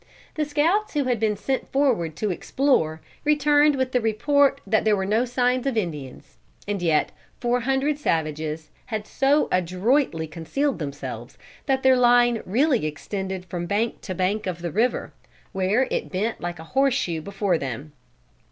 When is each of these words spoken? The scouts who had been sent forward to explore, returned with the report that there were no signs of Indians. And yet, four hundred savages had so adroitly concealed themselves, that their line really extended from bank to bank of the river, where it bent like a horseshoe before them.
The 0.33 0.45
scouts 0.45 0.95
who 0.95 1.03
had 1.03 1.19
been 1.19 1.35
sent 1.37 1.71
forward 1.71 2.15
to 2.15 2.31
explore, 2.31 3.01
returned 3.23 3.75
with 3.75 3.91
the 3.91 4.01
report 4.01 4.59
that 4.65 4.83
there 4.83 4.95
were 4.95 5.05
no 5.05 5.25
signs 5.25 5.67
of 5.67 5.77
Indians. 5.77 6.37
And 6.67 6.81
yet, 6.81 7.11
four 7.39 7.59
hundred 7.59 7.99
savages 7.99 8.71
had 8.87 9.05
so 9.05 9.47
adroitly 9.51 10.25
concealed 10.25 10.79
themselves, 10.79 11.37
that 11.67 11.83
their 11.83 11.95
line 11.97 12.41
really 12.47 12.87
extended 12.87 13.45
from 13.45 13.67
bank 13.67 14.01
to 14.01 14.15
bank 14.15 14.47
of 14.47 14.63
the 14.63 14.71
river, 14.71 15.13
where 15.51 15.87
it 15.91 16.11
bent 16.11 16.41
like 16.41 16.57
a 16.57 16.63
horseshoe 16.73 17.21
before 17.21 17.59
them. 17.59 17.91